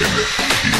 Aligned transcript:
Yeah. 0.00 0.79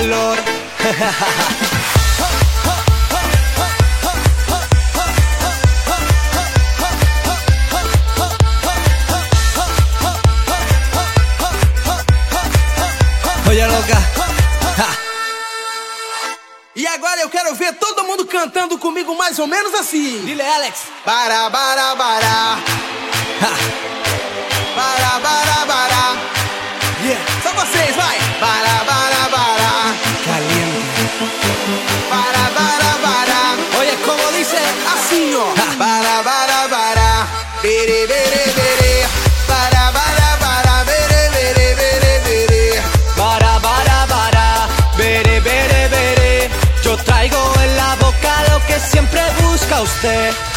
calor. 0.00 0.38
Olha 13.48 13.66
loca. 13.66 13.94
E 16.76 16.86
agora 16.86 17.20
eu 17.20 17.28
quero 17.28 17.52
ver 17.56 17.74
todo 17.74 18.04
mundo 18.04 18.24
cantando 18.24 18.78
comigo 18.78 19.14
mais 19.14 19.38
ou 19.38 19.46
menos 19.46 19.74
assim. 19.74 20.20
Lila 20.20 20.44
Alex. 20.54 20.84
Bara 21.04 21.50
bara 21.50 21.94
bará. 21.94 22.58
usted. 49.90 50.49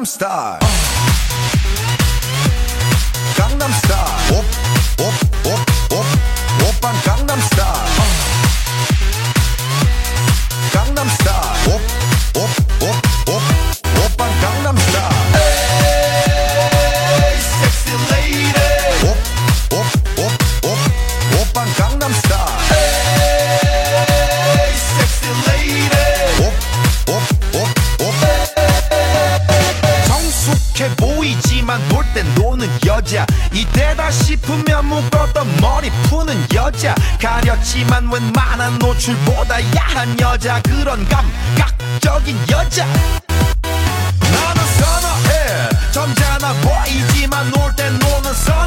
I'm 0.00 0.06
Star. 0.06 0.59
하지만 37.72 38.10
웬만한 38.12 38.80
노출보다 38.80 39.60
야한 39.76 40.18
여자 40.18 40.60
그런 40.62 41.06
감각적인 41.08 42.36
여자. 42.50 42.84
나는 42.84 44.64
선어해. 44.76 45.68
점잖아 45.92 46.52
보이지만 46.54 47.48
놀 47.52 47.72
땐 47.76 47.96
노는 47.96 48.34
선 48.34 48.59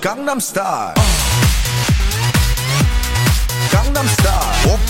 Gangnam 0.00 0.40
Style. 0.40 0.40
Gangnam 0.40 0.40
Style. 0.40 0.94
Gangnam 3.70 4.08
Style. 4.08 4.72
Op, 4.72 4.80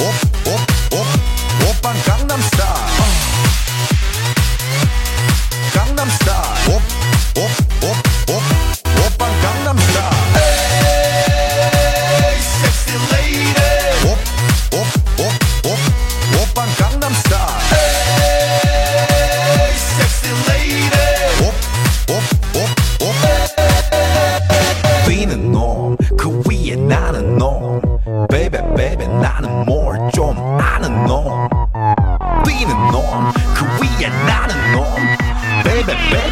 op, 0.00 0.58
op, 0.92 1.06
op. 1.68 1.86
Gangnam 2.04 2.42
Style. 2.42 3.07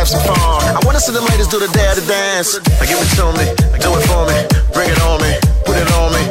have 0.00 0.08
some 0.08 0.22
fun. 0.22 0.36
I 0.76 0.80
wanna 0.86 0.98
see 0.98 1.12
the 1.12 1.20
ladies 1.20 1.46
do 1.48 1.58
the 1.58 1.68
daddy 1.76 2.00
dance. 2.06 2.56
Now 2.56 2.86
give 2.88 2.96
it 2.96 3.10
to 3.20 3.26
me, 3.36 3.44
do 3.84 3.90
it 3.98 4.04
for 4.08 4.24
me, 4.24 4.38
bring 4.72 4.88
it 4.88 5.00
on 5.02 5.20
me, 5.20 5.36
put 5.66 5.76
it 5.76 5.92
on 5.92 6.08
me. 6.16 6.22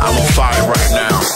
I'm 0.00 0.16
on 0.16 0.26
fire 0.32 0.64
right 0.64 0.90
now. 0.90 1.35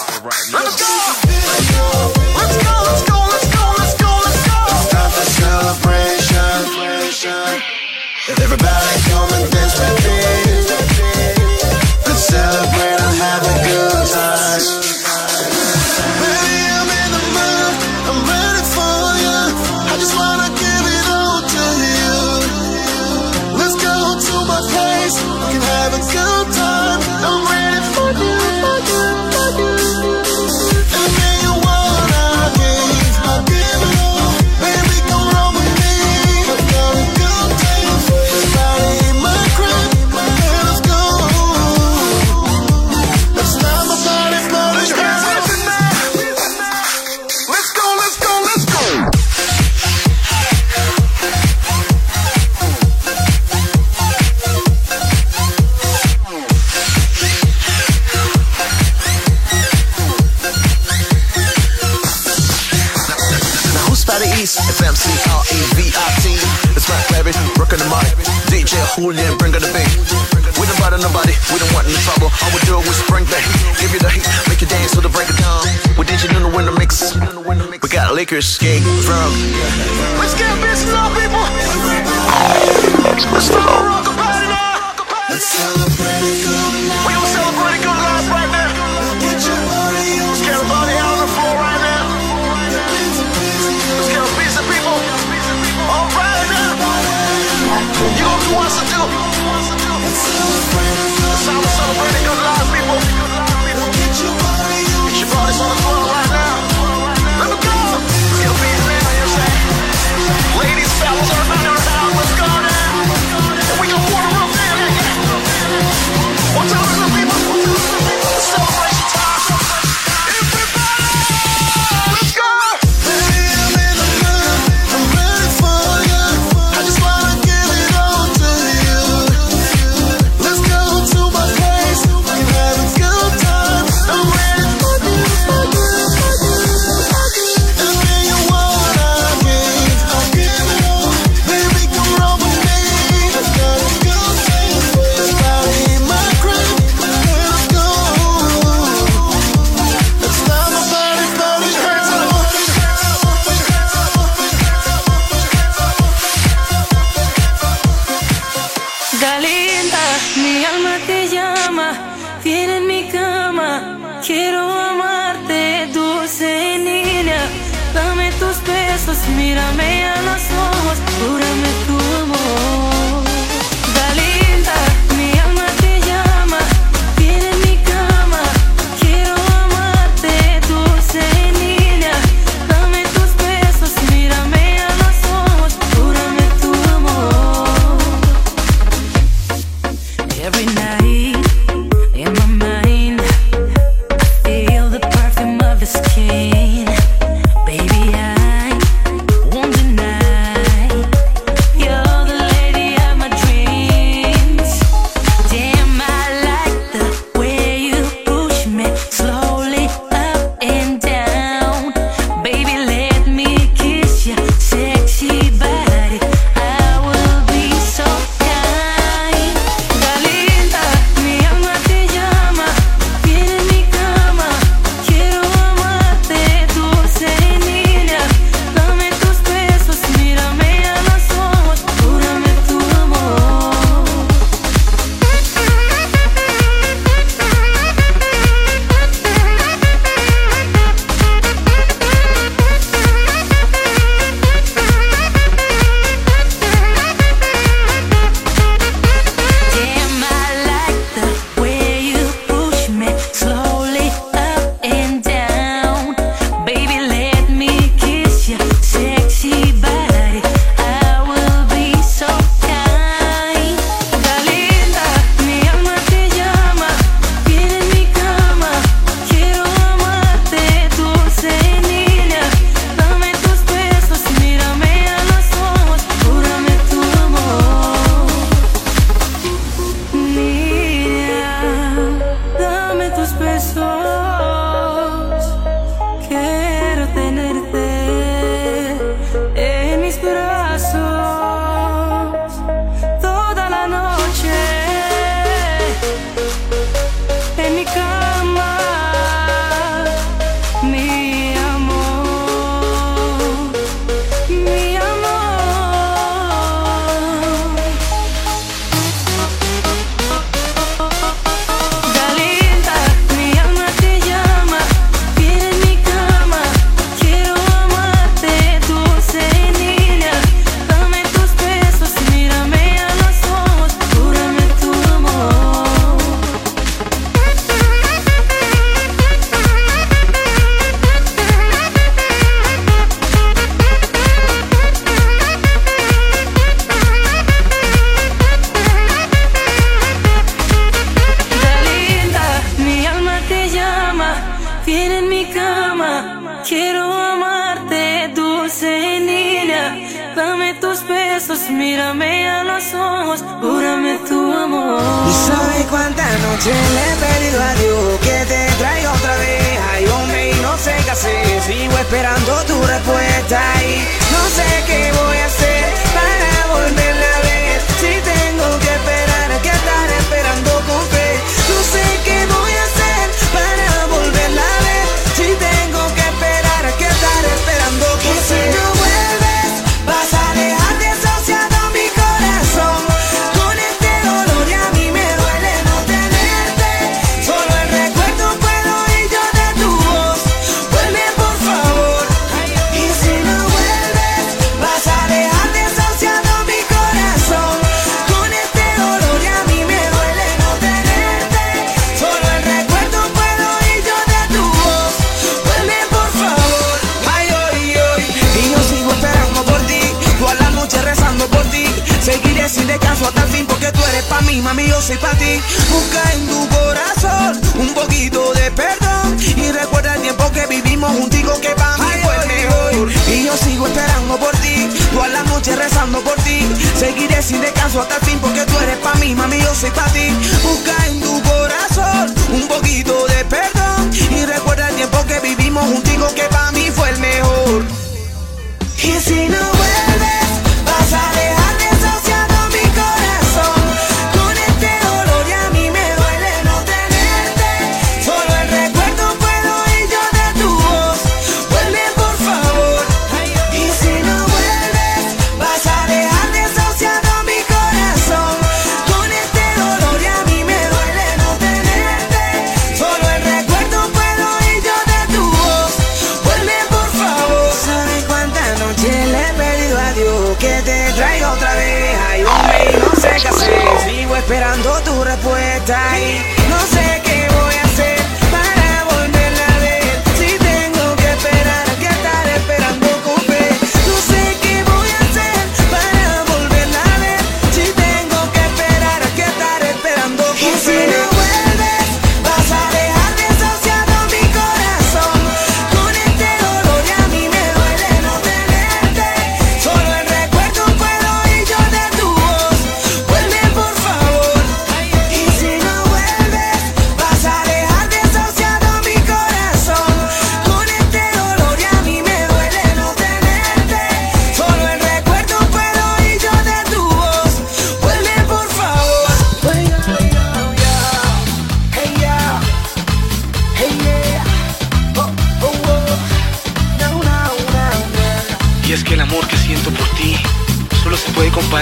sin 427.50 427.60
descanso 427.60 428.00
hasta 428.00 428.16
el 428.16 428.22
fin 428.22 428.38
porque 428.38 428.64
tú 428.64 428.78
eres 428.78 428.96
pa' 428.98 429.14
mí, 429.14 429.34
mami, 429.34 429.58
yo 429.60 429.74
soy 429.74 429.90
pa' 429.90 430.06
ti. 430.12 430.28
Busca 430.62 431.09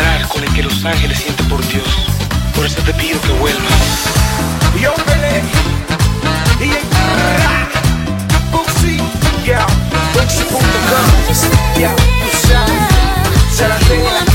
lugar 0.08 0.28
con 0.28 0.42
el 0.42 0.52
que 0.52 0.62
los 0.62 0.84
ángeles 0.84 1.18
sienten 1.18 1.46
por 1.48 1.66
Dios. 1.68 1.84
Por 2.54 2.64
eso 2.66 2.80
te 2.82 2.94
pido 2.94 3.20
que 3.20 3.32
vuelvas. 3.32 3.62
Yo 4.80 4.94
peleé 5.04 5.42
y 6.60 6.70
Buxi, 8.50 8.96
yeah, 9.44 9.66
yeah, 11.76 11.94
tú 11.96 12.48
sabes, 12.48 13.56
se 13.56 13.68
la 13.68 13.78
tengo 13.78 14.27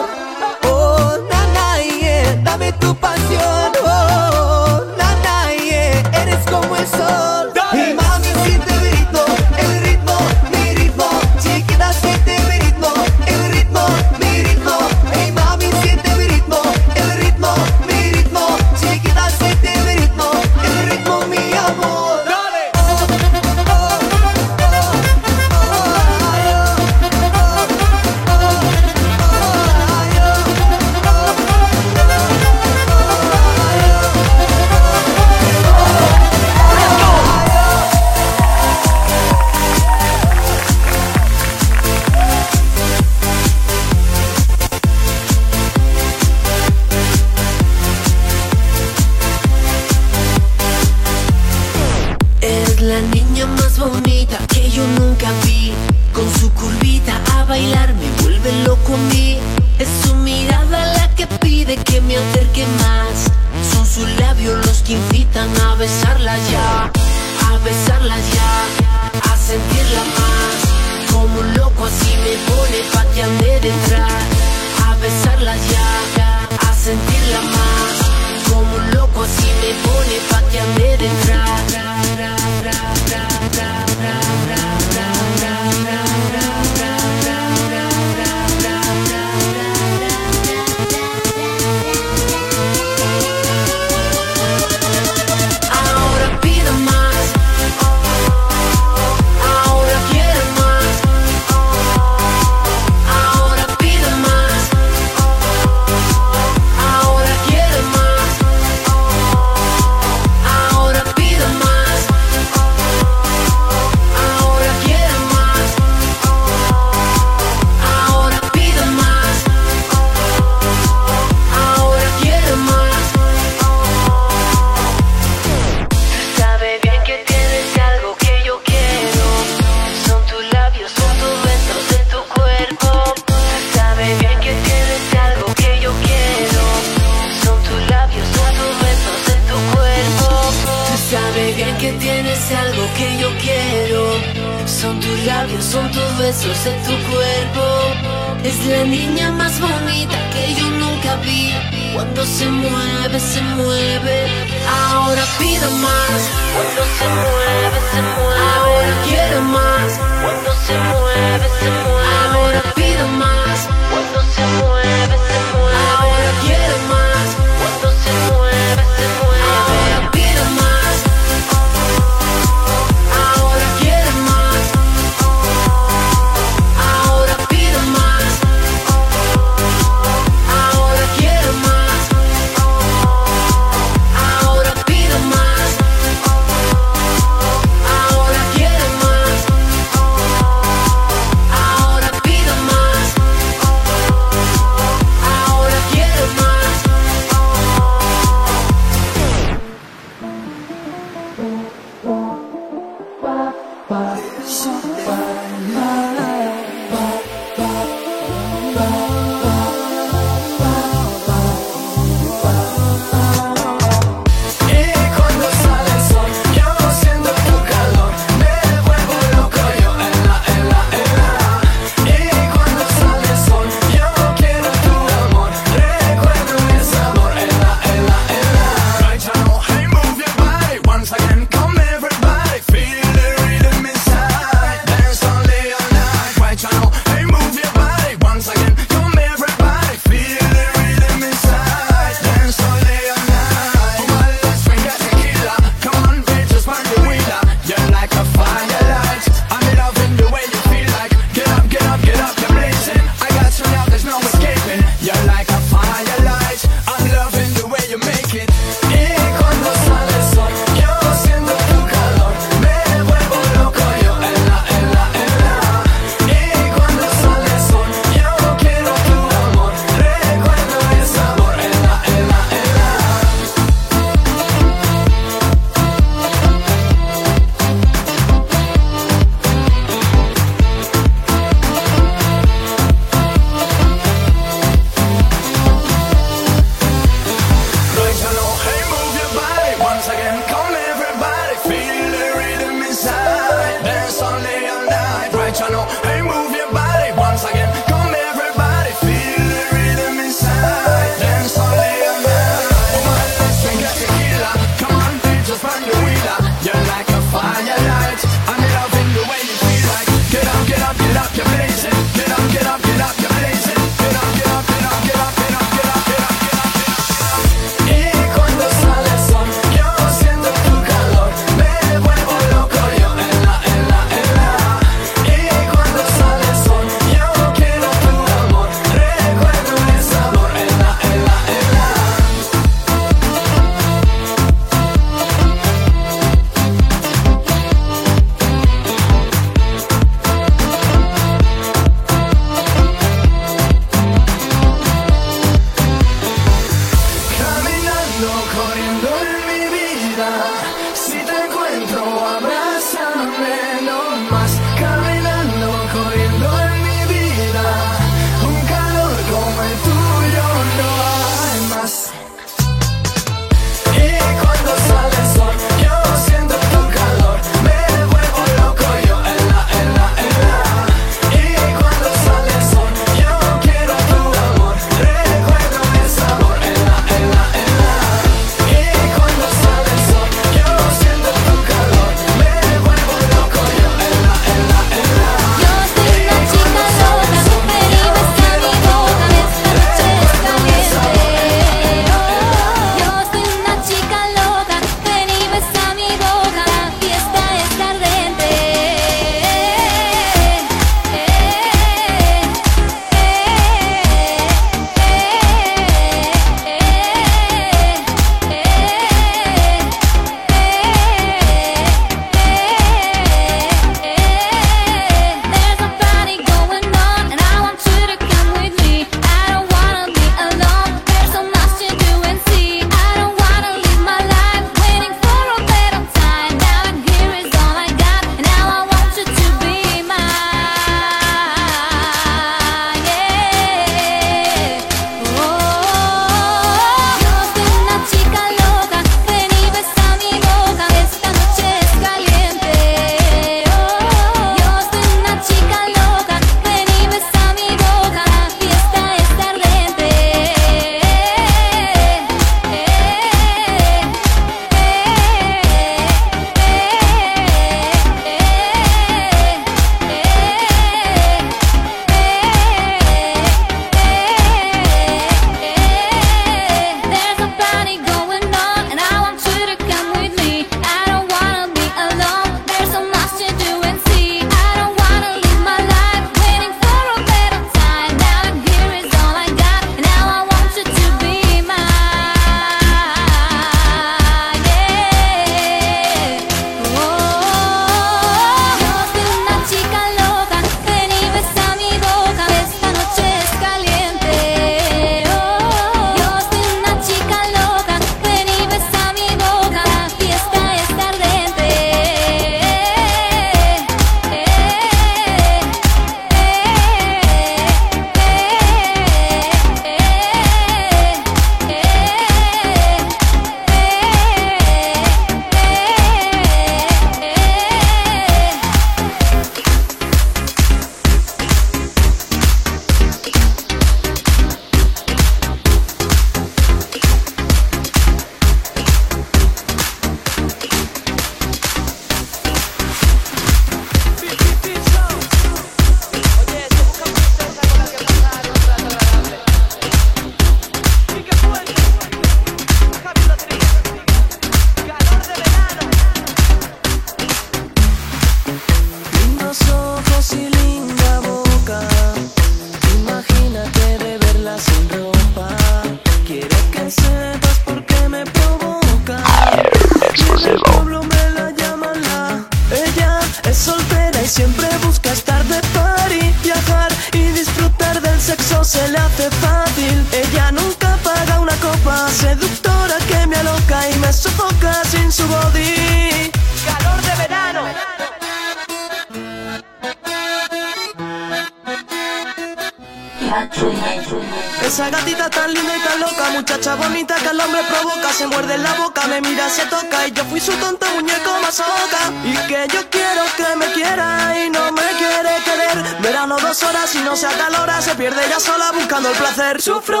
buscando 599.01 599.09
el 599.09 599.17
placer. 599.17 599.61
Sufro 599.61 600.00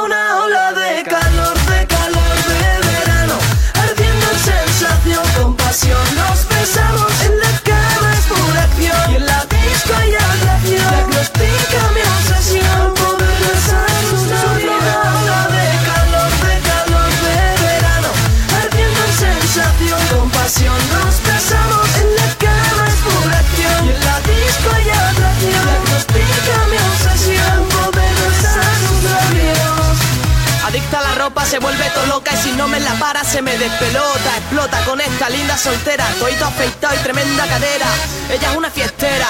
se 31.51 31.59
vuelve 31.59 31.83
todo 31.89 32.05
loca 32.05 32.31
y 32.33 32.37
si 32.37 32.51
no 32.53 32.69
me 32.69 32.79
la 32.79 32.93
para 32.93 33.25
se 33.25 33.41
me 33.41 33.57
despelota. 33.57 34.37
Explota 34.37 34.79
con 34.85 35.01
esta 35.01 35.27
linda 35.29 35.57
soltera, 35.57 36.07
toito 36.17 36.45
afeitado 36.45 36.95
y 36.95 36.99
tremenda 36.99 37.45
cadera. 37.45 37.87
Ella 38.29 38.51
es 38.51 38.55
una 38.55 38.71
fiestera, 38.71 39.27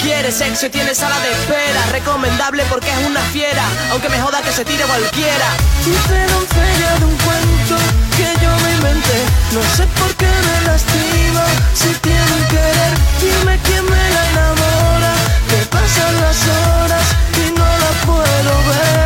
quiere 0.00 0.30
sexo 0.30 0.66
y 0.66 0.70
tiene 0.70 0.94
sala 0.94 1.18
de 1.18 1.32
espera. 1.32 1.84
Recomendable 1.90 2.62
porque 2.70 2.88
es 2.88 3.04
una 3.04 3.20
fiera, 3.34 3.64
aunque 3.90 4.08
me 4.08 4.20
joda 4.20 4.42
que 4.42 4.52
se 4.52 4.64
tire 4.64 4.84
cualquiera. 4.84 5.48
Hice 5.80 6.18
doncella 6.34 6.98
de 7.00 7.04
un 7.04 7.16
cuento 7.16 7.76
que 8.16 8.28
yo 8.40 8.50
me 8.62 8.72
inventé. 8.74 9.18
No 9.50 9.62
sé 9.76 9.88
por 9.98 10.14
qué 10.14 10.30
me 10.46 10.66
lastima, 10.68 11.44
si 11.74 11.88
tiene 11.98 12.32
un 12.38 12.44
querer. 12.44 12.92
Dime 13.20 13.58
quién 13.64 13.84
me 13.84 14.10
la 14.14 14.22
enamora. 14.30 15.12
Me 15.50 15.66
pasan 15.66 16.14
las 16.20 16.38
horas 16.46 17.06
y 17.42 17.50
no 17.58 17.66
la 17.66 17.90
puedo 18.06 18.52
ver. 18.70 19.05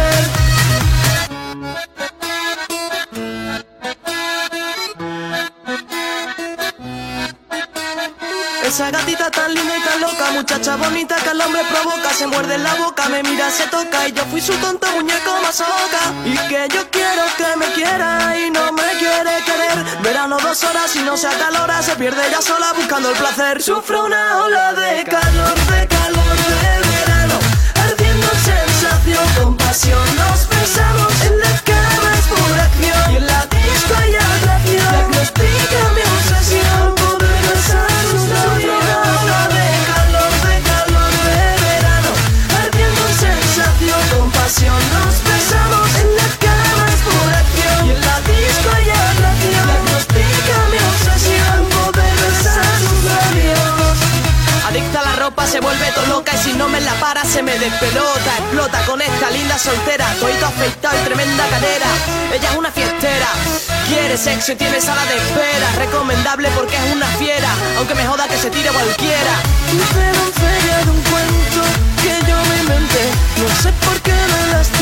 Esa 8.80 8.90
gatita 8.90 9.30
tan 9.30 9.52
linda 9.52 9.76
y 9.76 9.82
tan 9.82 10.00
loca, 10.00 10.30
muchacha 10.32 10.74
bonita 10.76 11.16
que 11.16 11.28
al 11.28 11.40
hombre 11.42 11.60
provoca, 11.70 12.14
se 12.14 12.26
muerde 12.26 12.54
en 12.54 12.62
la 12.62 12.72
boca, 12.76 13.10
me 13.10 13.22
mira, 13.22 13.50
se 13.50 13.66
toca 13.66 14.08
y 14.08 14.12
yo 14.12 14.24
fui 14.30 14.40
su 14.40 14.54
tonto 14.54 14.90
muñeco 14.92 15.38
masoca. 15.42 16.00
Y 16.24 16.34
que 16.48 16.66
yo 16.74 16.90
quiero 16.90 17.22
que 17.36 17.56
me 17.58 17.66
quiera 17.74 18.38
y 18.38 18.50
no 18.50 18.72
me 18.72 18.88
quiere 18.98 19.44
querer. 19.44 19.84
Verano 20.02 20.38
dos 20.40 20.64
horas 20.64 20.96
y 20.96 21.00
no 21.00 21.14
se 21.18 21.28
acalora, 21.28 21.82
se 21.82 21.94
pierde 21.96 22.26
ella 22.26 22.40
sola 22.40 22.72
buscando 22.72 23.10
el 23.10 23.18
placer. 23.18 23.62
Sufro 23.62 24.06
una 24.06 24.44
ola 24.44 24.72
de 24.72 25.04
calor, 25.04 25.58
de 25.72 25.86
calor 25.86 26.36
de 26.48 26.88
verano, 26.88 27.38
ardiendo 27.84 28.28
en 28.32 28.40
sensación, 28.40 29.28
con 29.34 29.56
pasión 29.58 30.16
nos 30.16 30.48
besamos 30.48 30.99
se 55.60 55.66
vuelve 55.66 55.92
todo 55.92 56.06
loca 56.06 56.32
y 56.34 56.38
si 56.38 56.52
no 56.54 56.68
me 56.68 56.80
la 56.80 56.94
para 56.94 57.24
se 57.24 57.42
me 57.42 57.58
despelota. 57.58 58.30
Explota 58.38 58.78
con 58.86 59.00
esta 59.02 59.30
linda 59.30 59.58
soltera, 59.58 60.06
toito 60.18 60.46
afeitado 60.46 60.96
y 60.98 61.04
tremenda 61.04 61.46
cadera. 61.48 61.86
Ella 62.32 62.50
es 62.50 62.56
una 62.56 62.70
fiestera, 62.70 63.26
quiere 63.86 64.16
sexo 64.16 64.52
y 64.52 64.56
tiene 64.56 64.80
sala 64.80 65.04
de 65.04 65.16
espera. 65.16 65.72
Recomendable 65.76 66.48
porque 66.56 66.76
es 66.76 66.94
una 66.94 67.06
fiera, 67.18 67.50
aunque 67.76 67.94
me 67.94 68.06
joda 68.06 68.26
que 68.28 68.38
se 68.38 68.50
tire 68.50 68.70
cualquiera. 68.70 69.34
De 70.84 70.90
un 70.90 71.02
cuento 71.02 71.62
que 72.02 72.14
yo 72.28 72.36
me 72.48 72.56
inventé. 72.62 73.04
No 73.42 73.48
sé 73.62 73.72
por 73.84 74.00
qué 74.00 74.12
me 74.12 74.52
lastima, 74.52 74.79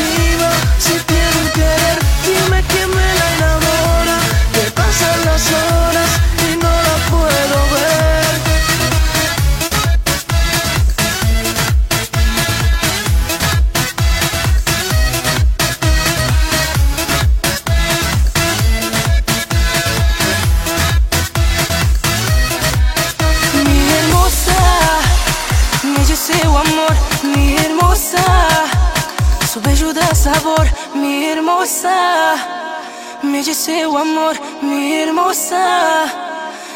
me 33.39 33.45
dice 33.45 33.85
o 33.85 33.97
amor, 33.97 34.35
mi 34.61 34.95
hermosa, 34.95 36.05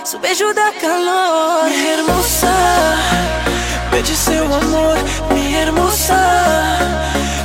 su 0.05 0.17
bello 0.17 0.53
da 0.53 0.71
calor, 0.79 1.69
mi 1.69 1.87
hermosa, 1.87 2.53
me 3.91 4.01
dice 4.01 4.39
o 4.39 4.45
amor, 4.45 4.97
mi 5.33 5.55
hermosa, 5.55 6.21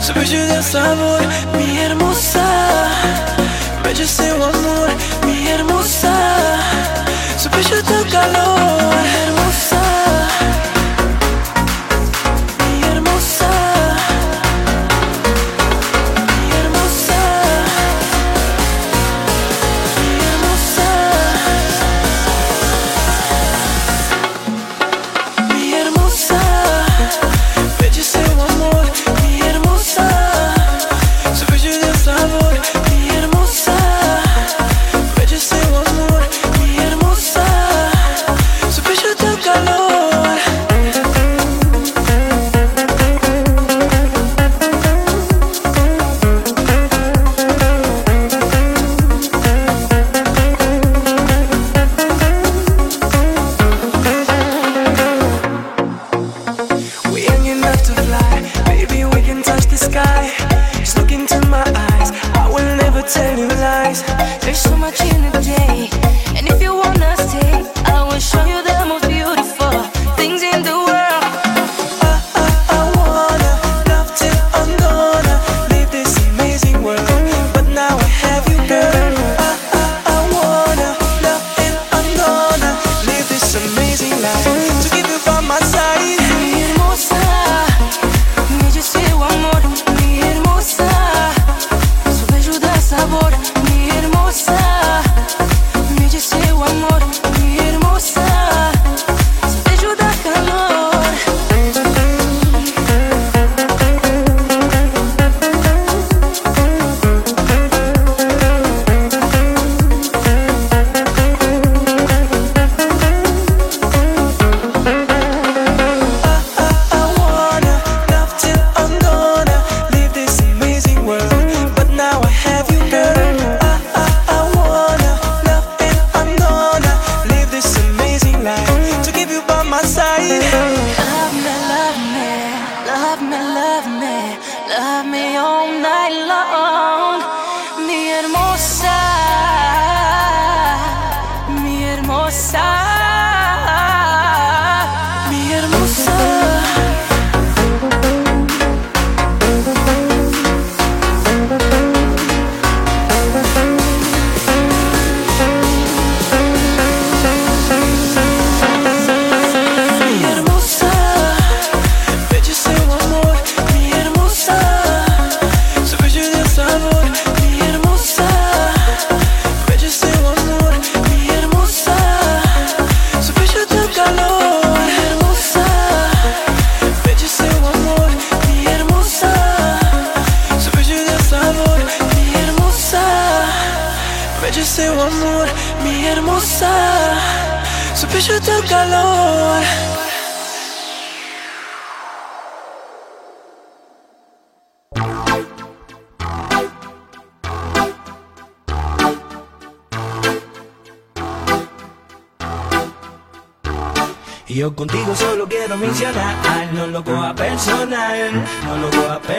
su 0.01 0.13
bello 0.15 0.47
da 0.47 0.63
sabor, 0.63 1.21
mi 1.57 1.79
hermosa, 1.79 2.47
me 3.83 3.93
dice 3.93 4.31
o 4.31 4.45
amor, 4.45 4.89
mi 5.27 5.49
hermosa. 5.49 6.15
Su 7.43 7.51
pecho 7.51 7.83
da 7.83 8.05
calor, 8.15 9.05
hermosa, 9.17 9.38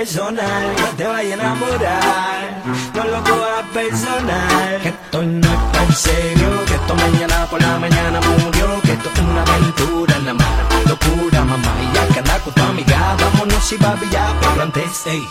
personal, 0.09 0.75
no 0.81 0.87
te 0.97 1.03
vaya 1.03 1.29
a 1.29 1.33
enamorar, 1.33 2.63
no 2.95 3.03
lo 3.03 3.23
coja 3.23 3.63
personal, 3.71 4.81
que 4.81 4.89
esto 4.89 5.21
no 5.21 5.47
es 5.47 5.71
tan 5.71 5.93
serio, 5.93 6.65
que 6.65 6.73
esto 6.73 6.95
mañana 6.95 7.45
por 7.45 7.61
la 7.61 7.77
mañana 7.77 8.19
murió, 8.19 8.81
que 8.81 8.93
esto 8.93 9.09
es 9.13 9.19
una 9.19 9.43
aventura, 9.43 10.17
la 10.25 10.33
mala 10.33 10.63
locura, 10.87 11.45
mamá, 11.45 11.73
y 11.83 11.95
ya 11.95 12.07
que 12.07 12.19
anda 12.19 12.39
con 12.39 12.53
tu 12.55 12.63
amiga, 12.63 13.17
vámonos 13.21 13.71
y 13.71 13.77
ya, 14.09 14.35
pero 14.41 14.63
antes, 14.63 15.05
ey, 15.05 15.23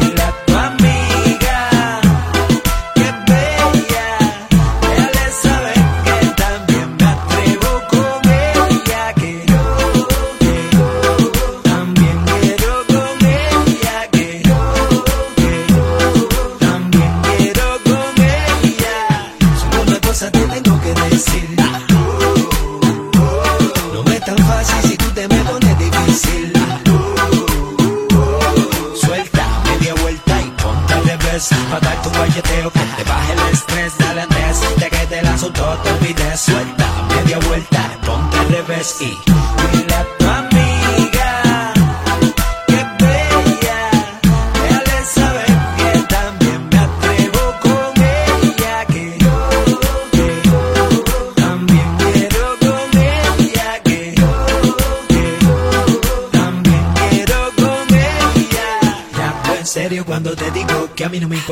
dile 0.00 0.47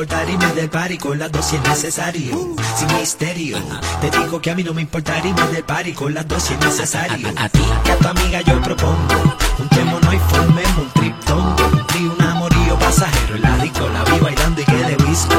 que 0.05 0.15
a 0.15 0.25
mí 0.27 0.37
no 0.37 0.43
me 0.43 0.43
importa 0.43 0.47
irme 0.47 0.61
del 0.61 0.69
party 0.69 0.99
con 0.99 1.19
las 1.19 1.33
dos 1.33 1.47
si 1.47 1.57
es 1.57 1.63
necesario. 1.63 2.57
Sin 2.77 2.99
misterio. 2.99 3.59
Te 4.01 4.11
digo 4.11 4.41
que 4.43 4.51
a 4.51 4.55
mí 4.55 4.63
no 4.63 4.75
me 4.75 4.83
importa 4.83 5.19
irme 5.19 5.47
del 5.53 5.65
party 5.65 5.93
con 5.95 6.13
las 6.13 6.29
dos 6.29 6.43
si 6.43 6.53
es 6.53 6.61
necesario. 6.61 7.29
A, 7.37 7.49
ti 7.49 7.63
a 7.91 7.97
tu 7.97 8.09
amiga 8.09 8.43
yo 8.43 8.61
propongo. 8.61 9.37
Juntémonos 9.57 10.15
y 10.15 10.19
formemos 10.19 10.79
un 10.79 10.91
triptongo. 10.91 11.67
Un 11.73 11.87
trío, 11.87 12.13
un 12.13 12.23
amorío 12.23 12.79
pasajero. 12.79 13.37
En 13.37 13.43
la 13.43 13.57
disco 13.59 13.89
la 13.89 14.05
vi 14.05 14.19
bailando 14.21 14.61
y 14.61 14.65
que 14.65 14.77
de 14.77 14.97
disco. 15.09 15.35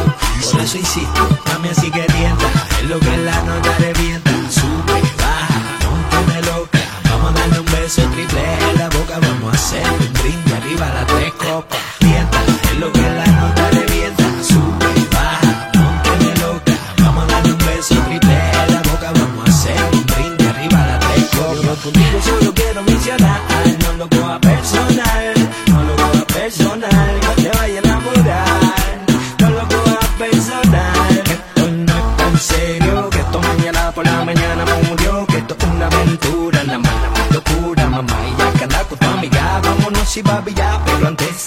Por 0.52 0.62
eso 0.62 0.78
insisto, 0.78 1.30
mami 1.54 1.70
así 1.70 1.92
que 1.92 2.08
rienda. 2.08 2.50
Es 2.82 2.90
lo 2.90 3.00
que 3.00 3.18
la 3.18 3.44
nota 3.44 3.77
Y 40.18 40.24
papi 40.24 40.52
ya. 40.56 40.82
Pero 40.84 41.08
antes, 41.08 41.47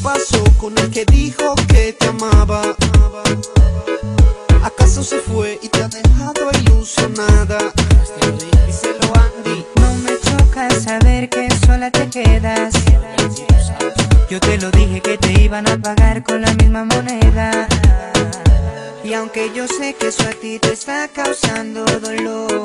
¿Qué 0.00 0.04
pasó 0.04 0.42
con 0.56 0.78
el 0.78 0.90
que 0.90 1.04
dijo 1.04 1.54
que 1.68 1.92
te 1.92 2.06
amaba? 2.06 2.74
¿Acaso 4.62 5.04
se 5.04 5.18
fue 5.18 5.58
y 5.60 5.68
te 5.68 5.82
ha 5.82 5.88
dejado 5.88 6.50
ilusionada? 6.62 7.70
Díselo 8.66 9.12
Andy. 9.14 9.66
No 9.78 9.94
me 9.96 10.18
choca 10.18 10.70
saber 10.70 11.28
que 11.28 11.48
sola 11.66 11.90
te 11.90 12.08
quedas. 12.08 12.72
Yo 14.30 14.40
te 14.40 14.56
lo 14.56 14.70
dije 14.70 15.02
que 15.02 15.18
te 15.18 15.42
iban 15.42 15.68
a 15.68 15.76
pagar 15.76 16.22
con 16.22 16.40
la 16.40 16.54
misma 16.54 16.86
moneda. 16.86 17.68
Y 19.04 19.12
aunque 19.12 19.52
yo 19.54 19.66
sé 19.68 19.92
que 19.92 20.08
eso 20.08 20.22
a 20.22 20.32
ti 20.32 20.58
te 20.58 20.72
está 20.72 21.08
causando 21.08 21.84
dolor, 21.84 22.64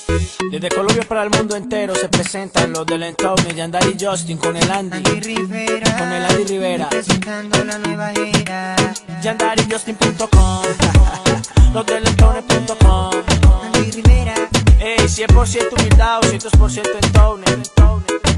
Desde 0.49 0.69
Colombia 0.69 1.03
para 1.07 1.23
el 1.23 1.29
mundo 1.29 1.55
entero 1.55 1.93
se 1.95 2.09
presentan 2.09 2.73
los 2.73 2.85
del 2.85 3.03
entorno 3.03 3.49
Yandari 3.49 3.95
y 3.97 4.03
Justin 4.03 4.37
con 4.37 4.55
el 4.57 4.69
Andy. 4.71 4.97
Andy 4.97 5.19
Rivera, 5.19 5.97
Con 5.97 6.11
el 6.11 6.25
Andy 6.25 6.43
Rivera. 6.45 6.89
presentando 6.89 7.63
la 7.63 7.77
nueva 7.77 8.11
era. 8.11 8.75
YandariJustin.com 9.21 10.63
Los 11.73 11.85
del 11.85 12.07
entorno.com 12.07 13.11
Andy 13.65 13.91
Rivera. 13.91 14.33
Ey, 14.79 14.97
100% 15.07 15.73
humildad, 15.77 16.21
200% 16.21 16.89
entorno 17.03 17.45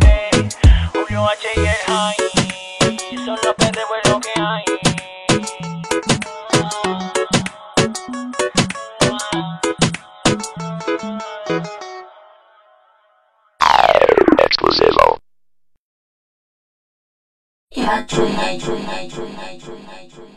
Ey, 0.06 0.50
Julio 0.94 1.30
H 1.30 1.48
y 1.56 1.60
el 1.60 1.68
High 1.88 2.16
Son 3.26 3.38
los 3.44 3.56
perros 3.56 3.86
lo 4.10 4.20
que 4.20 4.30
hay 4.42 4.93
Hatchery, 17.84 18.30
hatchery, 18.30 18.80
true, 19.10 19.28
hatchery, 19.28 20.10
true. 20.10 20.33